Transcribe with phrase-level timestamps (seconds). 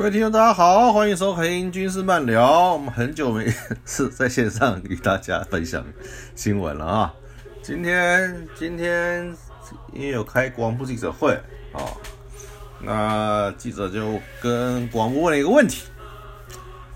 [0.00, 2.72] 各位听众，大家好，欢迎收听军事漫聊。
[2.72, 3.52] 我们很久没
[3.84, 5.84] 是在线上与大家分享
[6.34, 7.14] 新闻了啊。
[7.62, 9.30] 今天今天
[9.92, 11.34] 因为有开广播记者会
[11.74, 11.84] 啊，
[12.80, 15.84] 那记者就跟广播问了一个问题，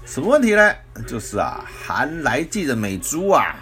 [0.07, 0.75] 什么问题呢？
[1.07, 3.55] 就是啊，韩来记的美猪啊，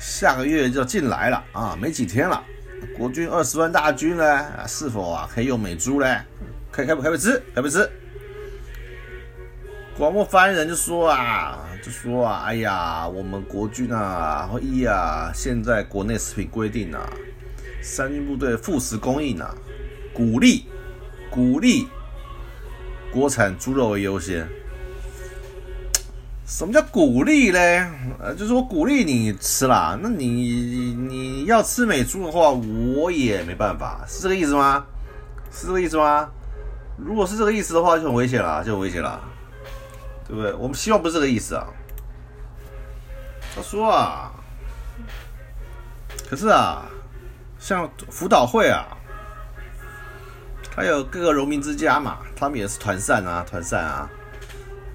[0.00, 2.42] 下个月就要进来了啊，没几天了。
[2.96, 6.18] 国军二十万大军呢，是否啊可以用美猪呢？
[6.78, 7.90] 开开不开不吃，开不吃。
[9.96, 17.04] 广播发言人就说啊，就说啊，哎呀，我们国军啊，一啊，现在国内食品规定啊，
[17.82, 19.52] 三军部队副食供应啊，
[20.14, 20.66] 鼓励
[21.28, 21.88] 鼓励
[23.10, 24.48] 国产猪肉为优先。
[26.46, 27.84] 什么叫鼓励嘞？
[28.20, 29.98] 呃，就是我鼓励你吃啦。
[30.00, 34.86] 那你你要吃美猪的话，我也没办法，是这个意思吗？
[35.50, 36.30] 是这个意思吗？
[36.98, 39.20] 如果是这个意思的话，就很危险了，就很危险了，
[40.26, 40.52] 对不对？
[40.54, 41.66] 我们希望不是这个意思啊。
[43.54, 44.32] 他说啊，
[46.28, 46.86] 可是啊，
[47.58, 48.86] 像辅导会啊，
[50.76, 54.10] 还有各个荣民之家嘛，他们也是团扇啊，团扇啊。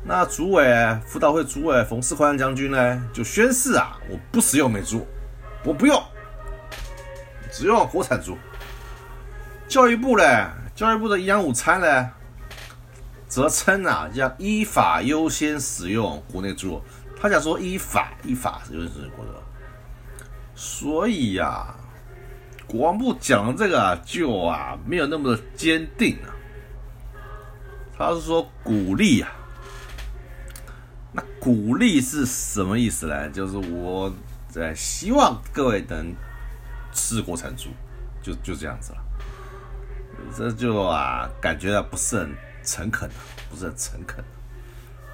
[0.06, 0.66] 那主委
[1.08, 5.08] 辅导会主委冯世宽将军呢，就宣誓啊，我不使用美猪，
[5.64, 6.03] 我不用，
[7.50, 8.38] 只用国产猪。
[9.68, 10.24] 教育部呢，
[10.75, 12.11] 教育部的营养午餐呢，
[13.28, 16.84] 则称啊，要依法优先使用国内猪肉。
[17.22, 19.31] 他讲说依法依法优先使用国内
[20.56, 21.75] 所以呀，
[22.66, 26.34] 国防部讲的这个就啊，没有那么的坚定啊。
[27.95, 29.31] 他是说鼓励啊。
[31.11, 33.29] 那鼓励是什么意思呢？
[33.29, 34.11] 就是我
[34.50, 36.16] 在希望各位能
[36.91, 37.69] 吃国产猪，
[38.23, 38.97] 就就这样子了。
[40.35, 43.09] 这就啊，感觉啊不是很诚恳
[43.50, 44.24] 不是很诚恳。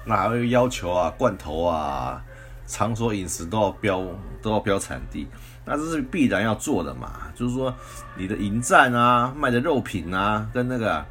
[0.04, 2.22] 那还会要求啊，罐头啊，
[2.66, 4.04] 场所饮食都要标
[4.42, 5.26] 都要标产地，
[5.64, 7.12] 那这是必然要做的嘛。
[7.34, 7.74] 就是说，
[8.16, 11.04] 你的营站啊，卖的肉品啊，跟那个。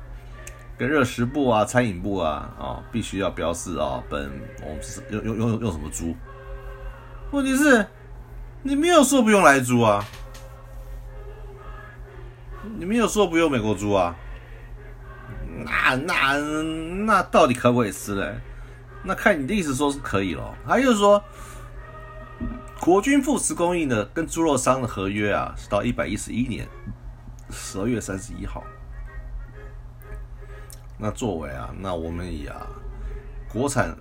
[0.78, 6.16] 跟热食部啊、餐饮部啊，啊，必须要标示啊，本我们是用用用用什么猪？
[7.32, 7.86] 问题是，
[8.64, 10.02] 你没有说不用来猪啊，
[12.80, 14.16] 你没有说不用美国猪啊，
[15.66, 16.38] 那那
[17.06, 18.40] 那到底可不可以吃嘞？
[19.04, 20.56] 那看你的意思说是可以咯。
[20.66, 21.22] 还有说，
[22.80, 26.66] 国军副食供应的跟猪肉商的合约啊，是到一百一十一年
[27.50, 28.64] 十二月三十一号。
[30.98, 32.66] 那作为啊，那我们以啊
[33.52, 33.94] 国产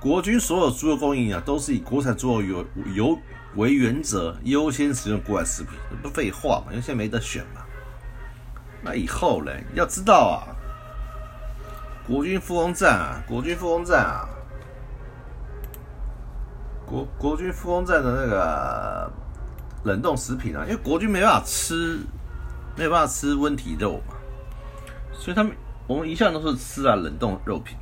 [0.00, 3.18] 国军所有猪肉供应啊，都是以国产猪肉有有
[3.56, 6.66] 为原则，优先使用国外食品，这不废话嘛？
[6.70, 7.62] 因为现在没得选嘛。
[8.82, 10.56] 那以后呢，要知道啊，
[12.06, 14.28] 国军复工站啊，国军复工站啊，
[16.84, 19.10] 国国军复工站的那个
[19.84, 22.00] 冷冻食品啊，因为国军没办法吃，
[22.76, 24.14] 没办法吃温体肉嘛。
[25.12, 25.56] 所以他们
[25.86, 27.76] 我们一向都是吃啊冷冻肉品，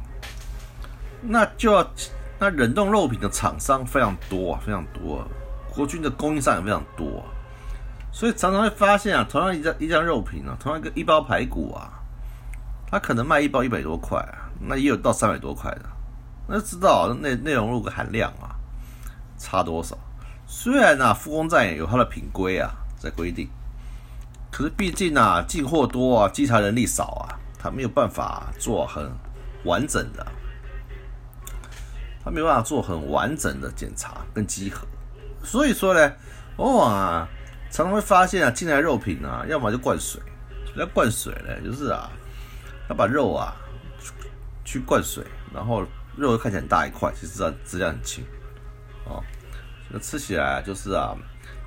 [1.22, 1.90] 那就要
[2.38, 5.26] 那冷冻肉品的厂商非常多啊，非常多，啊，
[5.74, 7.24] 国军的供应商也非常多，
[8.12, 11.90] 所以常常会发现啊，同样一张一张肉品啊，同样一个一包排骨啊，
[12.86, 15.84] 它可能卖一包一百多块啊，那也有到三百多块的，
[16.46, 18.54] 那知道内内容物的含量啊
[19.38, 19.96] 差多少？
[20.46, 23.48] 虽然呢，复工站有它的品规啊在规定。
[24.50, 29.10] 可是毕竟啊，进货多啊，稽查人力少啊，他没有办法做很
[29.64, 30.26] 完整的，
[32.22, 34.86] 他没有办法做很完整的检查跟稽核，
[35.42, 36.12] 所以说呢，
[36.56, 37.28] 往往啊，
[37.70, 40.20] 常常会发现啊，进来肉品啊，要么就灌水，
[40.76, 42.10] 要灌水呢，就是啊，
[42.88, 43.56] 他把肉啊
[44.64, 45.84] 去灌水，然后
[46.16, 48.24] 肉看起来很大一块，其实啊质量很轻，
[49.04, 49.22] 哦，
[49.88, 51.16] 那吃起来就是啊，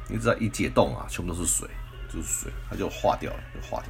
[0.07, 1.67] 你只要一解冻啊，全部都是水。
[2.07, 3.89] 就是水，它就化掉了，就化掉。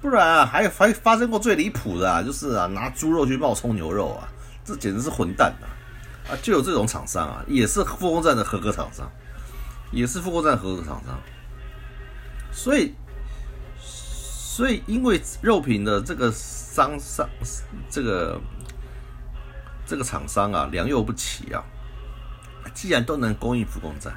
[0.00, 4.28] 不然啊，还有还发生过最离谱的啊，就是啊，拿猪肉去冒充牛肉啊，
[4.64, 5.68] 这简直是混蛋啊！
[6.28, 9.10] 啊，就有这种厂商啊，也是复工站的合格厂商，
[9.92, 11.20] 也是复工站合格厂商。
[12.50, 12.94] 所以，
[13.78, 17.28] 所以因为肉品的这个商商，
[17.90, 18.40] 这个
[19.86, 21.62] 这个厂商啊，良莠不齐啊，
[22.72, 24.14] 既然都能供应复工站。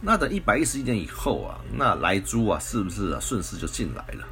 [0.00, 4.24] 那等一百一十一年以后啊，那来猪啊，是不是啊顺势就进来了？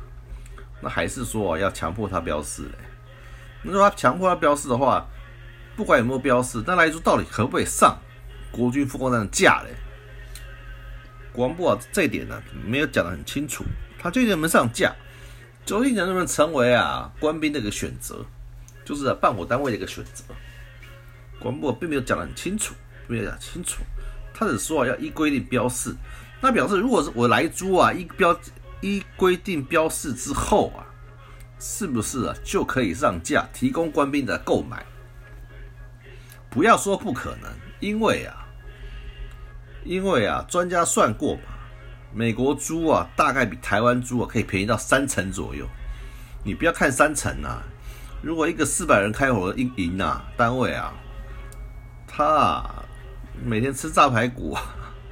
[0.81, 2.79] 那还是说要强迫他标示嘞？
[3.63, 5.05] 那如果他强迫他标示的话，
[5.79, 7.97] 不管有没有标示，那来猪到底可不可以上
[8.51, 9.71] 国军复工站的架嘞？
[11.33, 13.63] 国防部啊这一点呢没有讲得很清楚，
[13.97, 14.93] 他这点没上架，
[15.65, 18.27] 究竟能不能成为啊官兵的一个选择，
[18.85, 20.25] 就是啊办火单位的一个选择。
[21.39, 22.75] 国防部并没有讲得很清楚，
[23.07, 23.85] 没有讲清楚，
[24.35, 25.95] 他只说啊要依规定标示。
[26.41, 28.37] 那表示如果是我来租啊，依标
[28.81, 30.83] 依规定标示之后啊，
[31.61, 34.85] 是不是啊就可以上架提供官兵的购买？
[36.59, 38.45] 不要说不可能，因为啊，
[39.85, 41.43] 因为啊专家算过嘛。
[42.13, 45.65] 美国猪啊，大概比台湾猪啊可以便宜到三成左右。
[46.43, 47.63] 你不要看三成啊，
[48.23, 50.93] 如果一个四百人开火的营营啊单位啊，
[52.09, 52.85] 他啊
[53.41, 54.61] 每天吃炸排骨啊，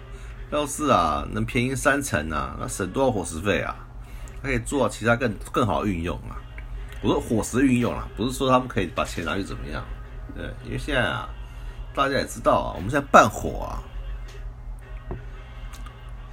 [0.50, 3.72] 要是啊能便宜三成啊，那省多少伙食费啊？
[4.42, 6.42] 可以做其他更更好运用啊。
[7.02, 9.80] 我说伙食运用啊，不是说他们可以把钱拿去怎么样？
[10.34, 11.26] 对，因为现在啊，
[11.96, 13.80] 大家也知道啊，我们现在办火啊。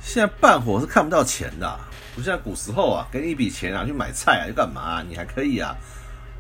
[0.02, 1.80] 现在办火是看不到钱的，
[2.14, 5.02] 不像古时候啊，给你一笔钱啊，去买菜啊，去干嘛？
[5.02, 5.74] 你还可以啊，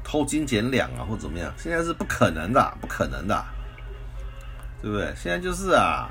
[0.04, 1.54] 偷斤减两啊，或怎么样？
[1.58, 3.46] 现在是不可能的，不可能的，
[4.82, 5.14] 对不对？
[5.16, 6.10] 现在就是啊，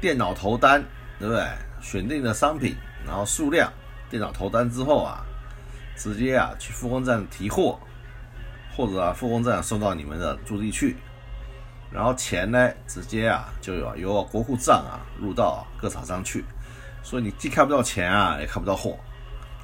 [0.00, 0.82] 电脑投单，
[1.18, 1.46] 对不对？
[1.82, 2.74] 选定的商品，
[3.06, 3.70] 然后数量，
[4.08, 5.22] 电脑投单之后啊，
[5.94, 7.78] 直接啊去复工站提货，
[8.74, 10.96] 或者啊复工站送到你们的驻地去，
[11.92, 16.44] 然后钱呢，直接啊就有由国库账啊入到各厂商去。
[17.02, 18.98] 所以你既看不到钱啊，也看不到货，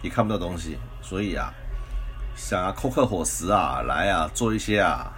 [0.02, 0.78] 也看不到东西。
[1.02, 1.52] 所以啊，
[2.34, 5.12] 想要扣客伙食啊，来啊做一些啊，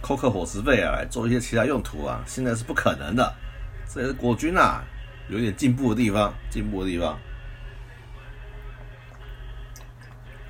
[0.00, 3.34] 扣客伙食费啊，做一些其他用途啊，现在是不可能的。
[3.92, 4.82] 这也是国军啊
[5.28, 7.18] 有点进步的地方，进步的地方。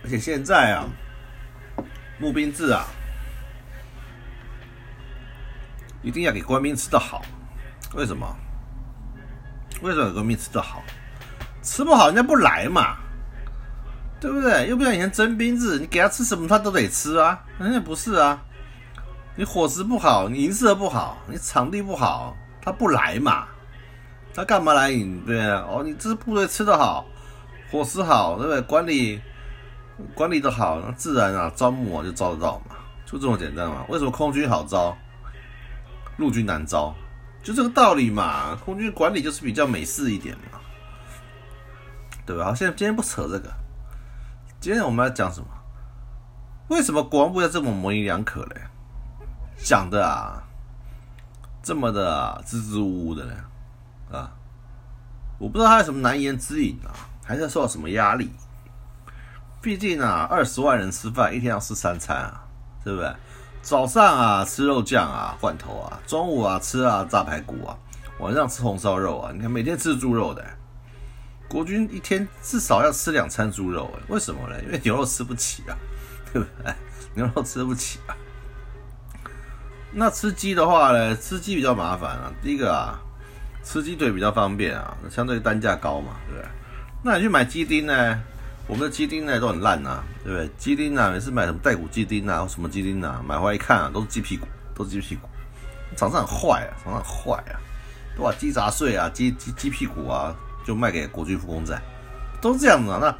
[0.04, 0.86] 而且现在啊，
[2.18, 2.86] 募兵制啊，
[6.02, 7.22] 一定要给官兵吃的好，
[7.94, 8.26] 为什么？
[9.82, 10.82] 为什么有个面吃得好，
[11.62, 12.96] 吃不好人家不来嘛，
[14.18, 14.66] 对不对？
[14.68, 18.40] 又不像以前征兵制，你给他吃什么他都得吃啊，人家不是啊，
[19.34, 23.46] 你伙食不好，你营色不好，你场地不好，他不来嘛，
[24.34, 24.90] 他干嘛来？
[24.90, 25.66] 你对啊？
[25.68, 27.04] 哦，你这部队吃得好，
[27.70, 28.62] 伙食好，对不对？
[28.62, 29.20] 管理
[30.14, 33.84] 管理的好，那自然啊招募啊就招得到嘛，就这么简单嘛。
[33.90, 34.96] 为什么空军好招，
[36.16, 36.94] 陆军难招？
[37.42, 40.58] 就这个道理嘛，空军管理就是比较美式一点嘛，
[42.26, 42.46] 对吧？
[42.46, 43.52] 好，现在今天不扯这个，
[44.58, 45.46] 今天我们要讲什么？
[46.68, 48.60] 为什么国防部要这么模棱两可嘞？
[49.58, 50.42] 讲的啊，
[51.62, 53.34] 这么的支支吾吾的呢？
[54.10, 54.32] 啊，
[55.38, 56.90] 我不知道他有什么难言之隐啊，
[57.24, 58.32] 还是受到什么压力？
[59.62, 62.44] 毕竟啊，二十万人吃饭，一天要吃三餐啊，
[62.82, 63.14] 对不对？
[63.66, 67.76] 早上啊吃肉酱啊罐头啊，中午啊吃啊炸排骨啊，
[68.20, 69.32] 晚上吃红烧肉啊。
[69.34, 70.46] 你看每天吃猪肉的，
[71.48, 74.54] 国军一天至少要吃两餐猪肉，为什么呢？
[74.62, 75.74] 因为牛肉吃不起啊，
[76.32, 76.72] 对不对？
[77.16, 78.14] 牛肉吃不起啊。
[79.90, 82.32] 那吃鸡的话呢，吃鸡比较麻烦啊。
[82.40, 83.00] 第一个啊，
[83.64, 86.48] 吃鸡腿比较方便啊，相对单价高嘛，对不对？
[87.02, 88.22] 那你去买鸡丁呢？
[88.68, 90.50] 我们的鸡丁呢都很烂呐，对不对？
[90.58, 95.28] 鸡丁啊，每次买什么带骨鸡丁啊，什么鸡丁啊，买回来一看啊，都是鸡屁股，都是鸡屁股。
[95.96, 97.54] 厂商很坏啊，厂商很坏啊，
[98.16, 100.34] 都把鸡杂碎啊、鸡鸡鸡屁股啊，
[100.66, 101.80] 就卖给国军复工仔，
[102.40, 102.98] 都是这样子啊。
[103.00, 103.14] 那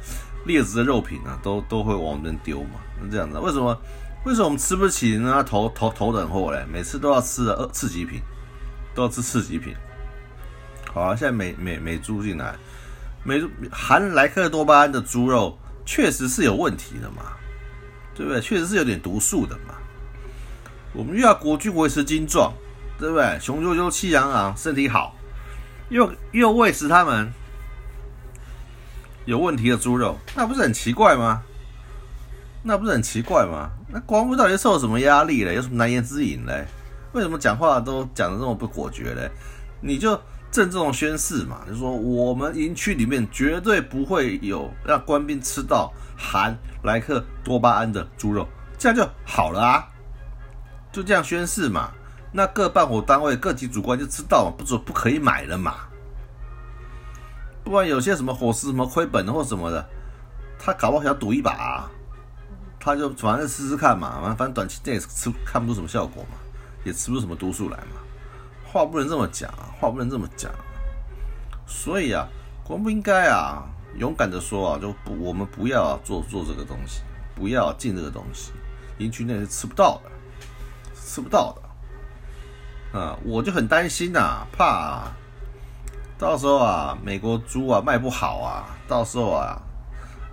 [0.45, 3.39] 劣质的肉品啊，都都会往我们丢嘛，是这样子。
[3.39, 3.77] 为什么？
[4.25, 6.65] 为什么我们吃不起那头头头等货嘞？
[6.69, 8.19] 每次都要吃二次级品，
[8.93, 9.73] 都要吃次级品。
[10.93, 12.53] 好啊，现在美美美猪进来。
[13.23, 17.33] 美含莱克多巴胺的猪肉确实是有问题的嘛，
[18.15, 18.39] 对不对？
[18.39, 19.75] 确实是有点毒素的嘛。
[20.93, 22.53] 我们又要国军维持精壮，
[22.97, 23.37] 对不对？
[23.39, 25.15] 雄赳赳气昂昂，身体好，
[25.89, 27.31] 又又喂食他们
[29.25, 31.43] 有问题的猪肉，那不是很奇怪吗？
[32.63, 33.69] 那不是很奇怪吗？
[33.89, 35.55] 那国防部到底受什么压力嘞？
[35.55, 36.65] 有什么难言之隐嘞？
[37.11, 39.29] 为什么讲话都讲的这么不果决嘞？
[39.81, 40.19] 你就。
[40.51, 49.87] 郑重宣誓嘛，就说我们营区里面绝对不会有让官兵吃到含莱克多巴胺的猪肉，这样就好了啊，
[50.91, 51.91] 就这样宣誓嘛。
[52.31, 55.75] 那各办火单位、各级主官就知道不准不可以买了嘛。
[57.63, 59.89] 不管有些什么伙食什么亏本或什么的，
[60.57, 61.89] 他搞不好想赌一把，
[62.79, 66.37] 他就反正试试看嘛，反正短期内吃看不出什么效果嘛，
[66.83, 68.01] 也吃不出什么毒素来嘛。
[68.71, 70.51] 话不能这么讲啊，话不能这么讲。
[71.65, 72.27] 所以啊，
[72.63, 73.63] 国不应该啊，
[73.97, 77.01] 勇敢的说啊，就不，我们不要做做这个东西，
[77.35, 78.51] 不要进这个东西，
[78.99, 80.11] 营区内是吃不到的，
[80.95, 82.99] 吃不到的。
[82.99, 85.11] 啊，我就很担心呐，怕
[86.17, 89.61] 到时候啊，美国猪啊卖不好啊，到时候啊，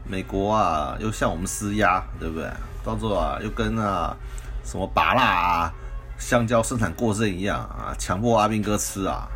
[0.09, 2.49] 美国啊又向我们施压，对不对？
[2.85, 4.17] 到时候啊又跟啊
[4.63, 5.73] 什么拔辣啊、
[6.19, 9.29] 香蕉生产过剩一样啊，强迫阿兵哥吃啊，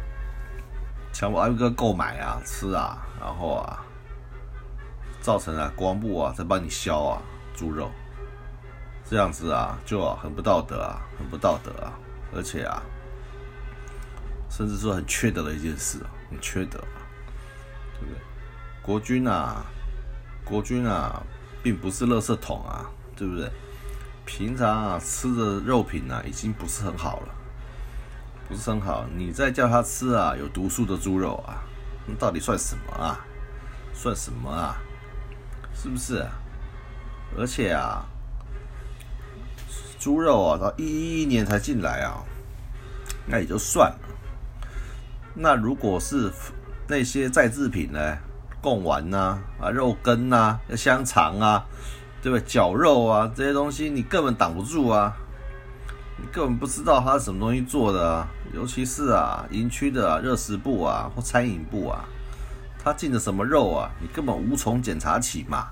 [1.12, 3.84] 强迫阿兵哥购买啊吃啊，然后啊
[5.20, 7.20] 造成啊国防部啊在帮你削啊
[7.54, 7.90] 猪肉，
[9.08, 11.92] 这样子啊就很不道德啊，很不道德啊，
[12.34, 12.82] 而且啊
[14.50, 16.98] 甚至说很缺德的一件事啊，很缺德啊，
[17.98, 18.20] 对不对？
[18.82, 19.64] 国军啊。
[20.44, 21.22] 国军啊，
[21.62, 23.52] 并不是垃圾桶啊，对不对？
[24.28, 27.34] 平常啊吃的肉品啊，已经不是很好了，
[28.46, 29.06] 不是很好。
[29.16, 31.64] 你再叫他吃啊有毒素的猪肉啊，
[32.06, 33.18] 那到底算什么啊？
[33.94, 34.76] 算什么啊？
[35.74, 36.26] 是不是？
[37.38, 38.04] 而且啊，
[39.98, 42.22] 猪肉啊，到一一一年才进来啊，
[43.24, 43.98] 那也就算了。
[45.32, 46.30] 那如果是
[46.86, 48.18] 那些再制品呢？
[48.60, 51.64] 贡丸呐，啊肉羹呐，香肠啊，
[52.22, 52.44] 对不对？
[52.46, 55.12] 绞肉啊，这些东西你根本挡不住啊，
[56.16, 58.28] 你根本不知道它是什么东西做的啊。
[58.54, 62.04] 尤其是啊，营区的热食部啊或餐饮部啊，
[62.82, 65.68] 它进的什么肉啊，你根本无从检查起嘛。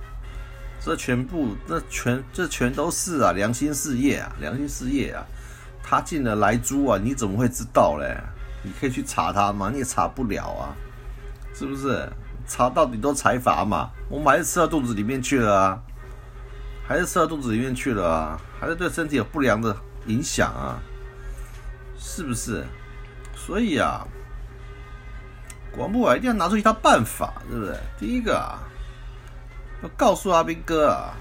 [0.78, 5.24] 这全部，这全，这全都是啊良心事业啊，良心事业啊。
[5.82, 8.16] 他进了来猪啊，你怎么会知道嘞？
[8.62, 9.70] 你可以去查他吗？
[9.72, 10.76] 你也查不了啊，
[11.54, 12.08] 是不是？
[12.46, 15.82] 查到底都财阀嘛，我们还是吃到肚子里面去了啊，
[16.86, 19.76] 还是吃到肚子里面去了啊，还是对身体有不良的
[20.06, 20.80] 影响啊，
[21.98, 22.64] 是不是？
[23.34, 24.06] 所以啊，
[25.72, 27.76] 广播啊一定要拿出一套办法，对不对？
[27.98, 28.62] 第一个啊，
[29.82, 31.14] 要告诉阿兵哥啊，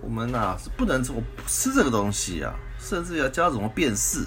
[0.00, 4.26] 我们呐是不能吃，我不吃这个东西啊，甚至要教怎么辨识，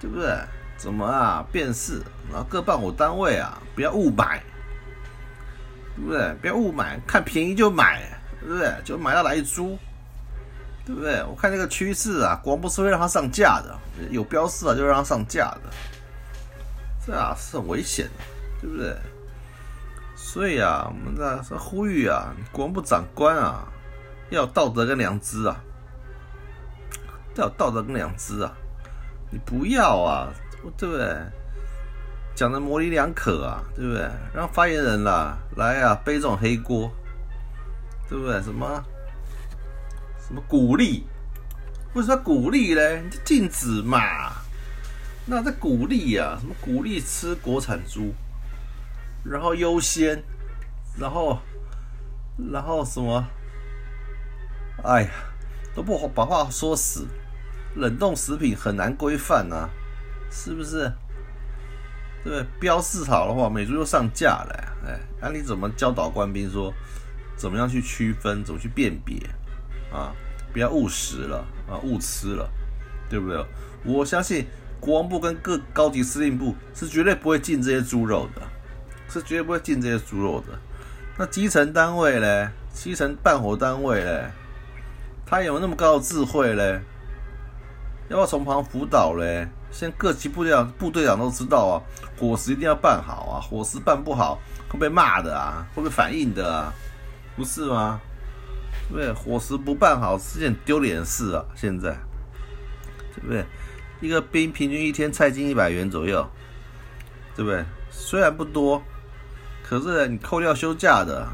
[0.00, 0.34] 对不对？
[0.78, 2.02] 怎么啊辨识？
[2.30, 4.42] 然后各办伙单位啊，不要误买。
[5.96, 6.34] 对不对？
[6.40, 8.02] 不要误买，看便宜就买，
[8.40, 8.74] 对不对？
[8.84, 9.78] 就买到来猪，
[10.84, 11.22] 对不对？
[11.24, 13.78] 我看这个趋势啊，广播是会让它上架的，
[14.10, 15.70] 有标示啊，就让它上架的，
[17.06, 18.12] 这啊是很危险的，
[18.62, 18.96] 对不对？
[20.16, 23.66] 所以啊，我们在说呼吁啊，国防部长官啊，
[24.30, 25.56] 要有道德跟良知啊，
[27.36, 28.52] 要有道德跟良知啊，
[29.30, 30.32] 你不要啊，
[30.76, 31.16] 对不对？
[32.34, 34.08] 讲的模棱两可啊，对不对？
[34.32, 36.90] 让发言人啦来啊背这种黑锅，
[38.10, 38.42] 对不对？
[38.42, 38.84] 什么
[40.26, 41.06] 什么鼓励？
[41.94, 43.02] 为什么鼓励嘞？
[43.08, 44.32] 就禁止嘛？
[45.26, 46.36] 那在鼓励啊？
[46.40, 48.12] 什么鼓励吃国产猪？
[49.24, 50.22] 然后优先，
[50.98, 51.38] 然后
[52.52, 53.24] 然后什么？
[54.82, 55.10] 哎呀，
[55.74, 57.06] 都不好把话说死，
[57.76, 59.68] 冷冻食品很难规范呐，
[60.30, 60.92] 是不是？
[62.24, 62.46] 对不对？
[62.58, 64.74] 标示好的话，美猪就上架了。
[64.86, 66.72] 哎，那你怎么教导官兵说，
[67.40, 69.16] 怎么样去区分，怎么去辨别
[69.90, 70.12] 啊？
[70.52, 72.46] 不要误食了啊，误吃了，
[73.08, 73.42] 对不对？
[73.82, 74.46] 我相信
[74.78, 78.42] 国防部跟各高级司令部是绝对不会进这些猪肉的，
[79.08, 80.48] 是绝对不会进这些猪肉的。
[81.16, 84.30] 那基层单位嘞，基层办火单位嘞，
[85.24, 86.82] 他有那么高的智慧嘞？
[88.10, 89.48] 要不要从旁辅导嘞？
[89.70, 91.72] 现在各级部队长、部队长都知道啊，
[92.18, 96.74] 伙食一定要办好啊，伙食办不好会被骂的啊，会被反映的啊，
[97.40, 97.98] 不是吗？
[98.90, 99.12] 对不对？
[99.14, 101.96] 伙食不办好是件丢脸的事啊，现在，
[103.14, 103.46] 对不对？
[104.02, 106.28] 一个兵平均一天菜金一百元左右，
[107.34, 107.64] 对不对？
[107.90, 108.82] 虽然不多，
[109.62, 111.26] 可是你扣掉休假的，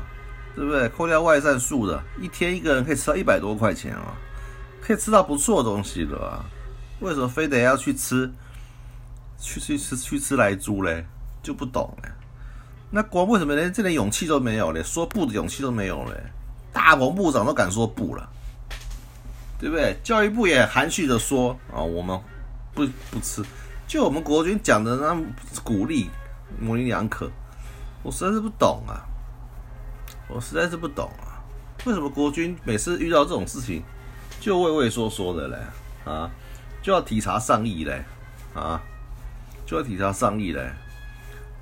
[0.54, 0.88] 对不对？
[0.90, 4.16] 扣掉外战数的，一天一个人可以吃到一百多块钱啊，
[4.80, 6.44] 可以吃到不错的东西的啊。
[7.00, 8.30] 为什么非得要去吃，
[9.40, 11.04] 去去吃去吃来猪嘞？
[11.42, 12.15] 就不懂了。
[12.90, 14.82] 那国为什么连这点勇气都没有嘞？
[14.82, 16.12] 说不的勇气都没有嘞？
[16.72, 18.28] 大国部长都敢说不了，
[19.58, 19.96] 对不对？
[20.04, 22.18] 教育部也含蓄的说啊，我们
[22.74, 23.42] 不不吃。
[23.86, 25.16] 就我们国军讲的那
[25.62, 26.10] 鼓励
[26.60, 27.30] 模棱两可，
[28.02, 29.06] 我实在是不懂啊！
[30.28, 31.42] 我实在是不懂啊！
[31.84, 33.82] 为什么国军每次遇到这种事情
[34.40, 35.56] 就畏畏缩缩的嘞？
[36.04, 36.30] 啊？
[36.82, 38.04] 就要体察上意嘞，
[38.54, 38.80] 啊，
[39.64, 40.70] 就要体察上意嘞，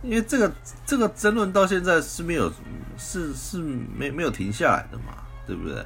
[0.05, 0.53] 因为这个
[0.87, 2.53] 这个争论到现在是没有
[2.97, 5.15] 是是没没有停下来的嘛，
[5.47, 5.85] 对不对？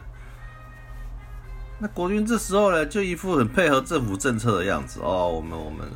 [1.79, 5.29] 那国军这时候呢，就一副很配合政府政策的样子哦。
[5.29, 5.87] 我们我们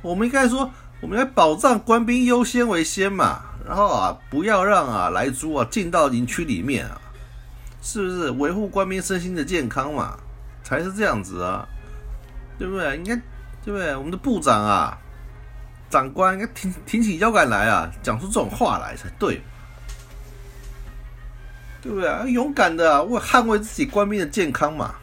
[0.00, 0.70] 我们应该说，
[1.00, 7.00] 我们要保障官兵优先为先嘛，然后啊，不要让啊来猪啊进到营区里面啊，
[7.82, 10.16] 是不是维护官兵身心的健康嘛？
[10.62, 11.66] 才是这样子啊。
[12.58, 12.96] 对不对？
[12.96, 13.16] 应该
[13.64, 13.96] 对不对？
[13.96, 14.96] 我们的部长啊，
[15.92, 19.42] 长官应该挺挺起腰杆来啊，讲出这种话来才对。
[21.82, 22.24] 对不对啊？
[22.26, 24.94] 勇敢的为捍卫自己官兵的健康嘛，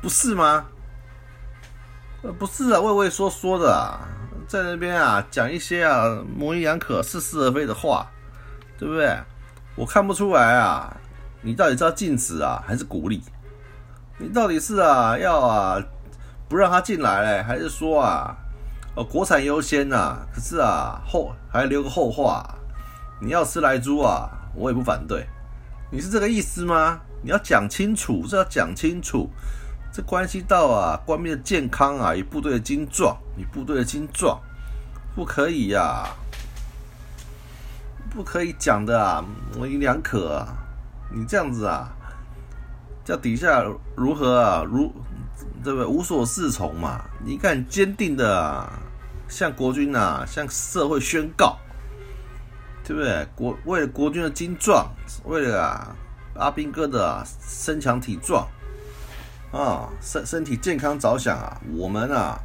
[0.00, 0.64] 不是吗？
[2.22, 4.06] 呃，不是啊，畏畏缩缩的啊，
[4.46, 8.06] 在那边啊讲一些啊模棱两可、似是而非的话，
[8.78, 9.18] 对不对？
[9.74, 10.96] 我看不出来啊，
[11.40, 13.20] 你到底是要禁止啊，还是鼓励？
[14.18, 15.82] 你到底是啊要啊
[16.48, 18.36] 不让他进来嘞，还是说啊
[18.94, 20.18] 哦国产优先呐？
[20.34, 22.46] 可是啊后还留个后话，
[23.20, 25.26] 你要吃来猪啊，我也不反对。
[25.90, 27.00] 你是这个意思吗？
[27.22, 29.30] 你要讲清楚，这要讲清楚。
[29.90, 34.38] 这关系到啊，官兵的健康啊，与部队的精壮，与部队的精壮，
[35.14, 36.08] 不可以呀，
[38.10, 39.24] 不可以讲的啊，
[39.56, 40.48] 模棱两可啊，
[41.10, 41.88] 你这样子啊，
[43.04, 43.64] 叫底下
[43.96, 44.92] 如何啊，如
[45.62, 45.86] 对不对？
[45.86, 47.04] 无所适从嘛？
[47.24, 48.72] 你敢坚定的啊，
[49.28, 51.58] 向国军啊，向社会宣告，
[52.84, 53.26] 对不对？
[53.34, 54.90] 国为了国军的精壮，
[55.24, 55.96] 为了啊
[56.34, 58.48] 阿兵哥的身强体壮。
[59.52, 62.40] 啊，身身体健康着想啊，我们啊，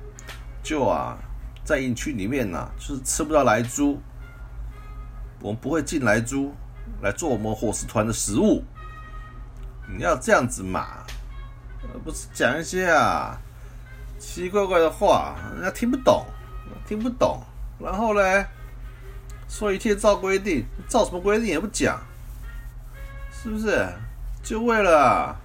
[0.62, 1.18] 就啊，
[1.64, 3.98] 在营区里面呢，就是吃不到来猪，
[5.40, 6.54] 我们不会进来猪
[7.02, 8.62] 来做我们伙食团的食物。
[9.88, 11.06] 你要这样子嘛，
[12.04, 13.38] 不是讲一些啊
[14.20, 16.26] 奇奇怪怪的话，人家听不懂，
[16.88, 17.42] 听不懂。
[17.80, 18.46] 然后呢，
[19.50, 22.00] 说一切照规定，照什么规定也不讲，
[23.32, 23.88] 是不是？
[24.44, 25.36] 就为了。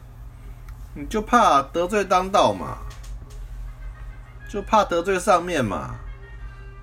[0.95, 2.77] 你就怕得罪当道嘛？
[4.47, 5.95] 就怕得罪上面嘛？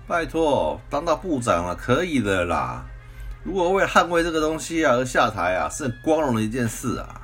[0.08, 2.84] 拜托，当到部长了，可以的啦。
[3.44, 7.22] 如果为捍卫这个东西啊而下台啊，是很光荣的一件事啊，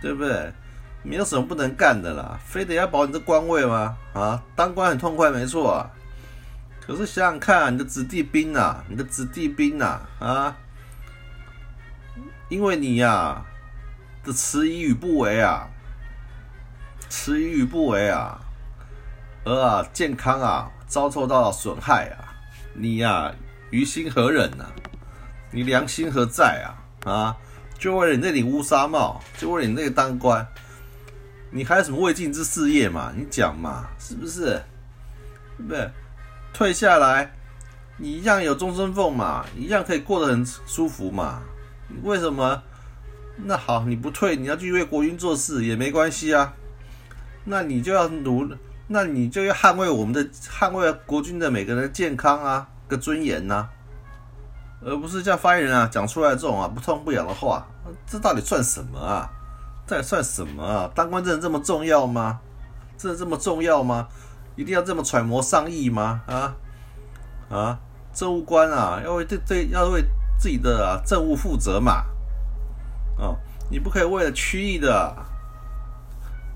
[0.00, 0.52] 对不对？
[1.02, 3.96] 没有什么不能干的啦，非得要保你这官位吗？
[4.12, 5.90] 啊，当官很痛快，没错啊。
[6.80, 10.56] 可是想想看，你的子弟兵啊，你的子弟兵啊，啊，
[12.48, 13.44] 因为你呀
[14.24, 15.68] 的迟疑与不为啊。
[17.08, 18.40] 迟疑与不为啊，
[19.44, 22.32] 而啊健康啊遭受到了损害啊，
[22.74, 23.30] 你呀
[23.70, 24.64] 于心何忍呢？
[25.50, 27.10] 你良心何在啊？
[27.10, 27.36] 啊，
[27.78, 30.46] 就为了你那顶乌纱帽，就为了你那个当官，
[31.54, 33.12] 你还有什么未尽之事业嘛？
[33.14, 34.62] 你讲嘛，是不是？
[35.58, 35.90] 对不对？
[36.54, 37.30] 退下来，
[37.98, 41.42] 你一样有终身俸嘛，一样可以过得很舒服嘛。
[42.02, 42.62] 为什么？
[43.36, 46.54] 那好，你不退，你要去为国军做事也没关系啊。
[47.44, 48.48] 那你就要努，
[48.88, 53.68] 那你就要捍卫我们的捍卫国军的每个人的健康啊，个尊严呐，
[54.82, 57.66] 而不是叫发言人啊讲出来这种啊不痛不痒的话，
[58.06, 59.30] 这到底算什么啊？
[59.86, 60.90] 这算什么啊？
[60.94, 62.40] 当官真的这么重要吗？
[62.96, 64.08] 真的这么重要吗？
[64.56, 66.22] 一定要这么揣摩上意吗？
[66.26, 66.54] 啊
[67.50, 67.78] 啊，
[68.12, 70.04] 政务官啊要为这这要为
[70.38, 72.04] 自己的政务负责嘛，
[73.18, 73.36] 哦，
[73.70, 75.16] 你不可以为了区域的。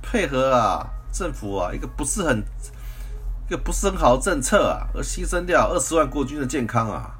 [0.08, 2.38] 配合啊，政府啊，一个不是很，
[3.48, 7.12] 一个不是很好的政策啊，而牺牲掉二十万国军的健康啊！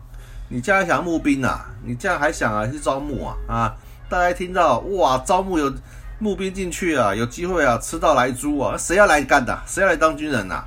[0.48, 1.66] 你这样想募兵啊？
[1.82, 3.36] 你这样还想啊去招募啊？
[3.48, 3.75] 啊！
[4.08, 5.72] 大家听到哇，招募有
[6.18, 9.58] 募兵进去啊，有机会啊吃到来猪啊，谁要来干的？
[9.66, 10.62] 谁要来当军人呐？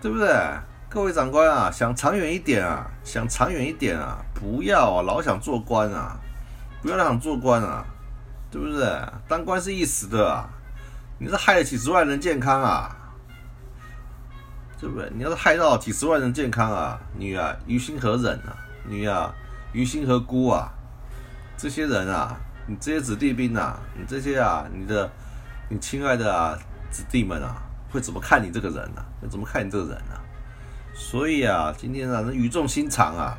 [0.00, 0.28] 对不对？
[0.90, 6.18] 各位长官啊，想长远一点啊，想长远一点啊，不要老想做官啊，
[6.82, 7.84] 不要老想做官啊，
[8.50, 8.86] 对不对？
[9.26, 10.48] 当官是一时的啊。
[11.18, 12.94] 你是害了几十万人健康啊，
[14.78, 15.08] 对不对？
[15.14, 18.52] 你要是害到几十万人健康啊，你啊于心何忍啊？
[18.84, 19.32] 你啊
[19.72, 20.70] 于心何辜啊？
[21.56, 22.36] 这些人啊，
[22.66, 25.10] 你这些子弟兵啊，你这些啊，你的
[25.68, 26.58] 你亲爱的啊
[26.90, 29.04] 子弟们啊，会怎么看你这个人呢？
[29.20, 30.20] 会怎么看你这个人呢？
[30.94, 33.38] 所以啊，今天啊，语重心长啊，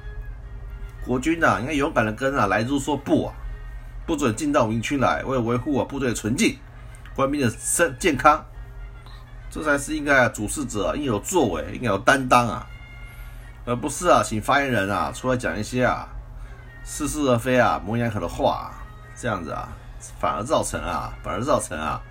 [1.05, 3.33] 国军啊，应该勇敢的跟啊来猪说不啊，
[4.05, 6.57] 不准进到我营区来，为了维护啊部队的纯净。
[7.15, 8.43] 官兵的身健康，
[9.51, 12.65] 这才是应该啊主事者应有作为，应该有担当啊，
[13.65, 16.09] 而不是啊，请发言人啊出来讲一些啊
[16.83, 18.73] 似是而非啊模棱两可的话，
[19.15, 19.69] 这样子啊，
[20.19, 22.01] 反而造成啊，反而造成啊，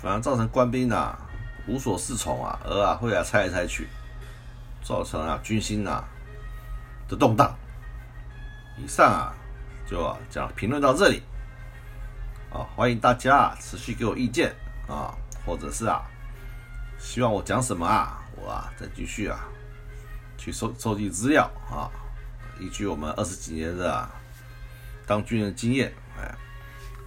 [0.00, 1.18] 反而造成官兵啊
[1.66, 3.88] 无所适从啊，而啊会啊猜来猜去，
[4.82, 6.04] 造成啊军心啊
[7.08, 7.54] 的动荡。
[8.76, 9.34] 以上啊
[9.86, 11.22] 就讲评论到这里。
[12.52, 14.54] 啊，欢迎大家啊持续给我意见
[14.86, 15.12] 啊，
[15.44, 16.02] 或者是啊，
[16.98, 19.40] 希望我讲什么啊，我啊再继续啊
[20.38, 21.90] 去收收集资料啊，
[22.60, 24.08] 依据我们二十几年的
[25.06, 26.34] 当军人经验，哎，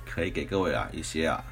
[0.06, 1.44] 可以给各位啊一些啊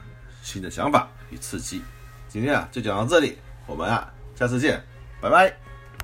[0.41, 1.81] 新的想法与刺激。
[2.27, 4.83] 今天啊就讲到这里，我们啊下次见，
[5.21, 5.64] 拜拜。